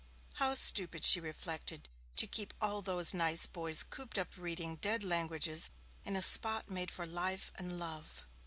[0.33, 5.69] 'How stupid,' she reflected, 'to keep all those nice boys cooped up reading dead languages
[6.05, 8.25] in a spot made for life and love.'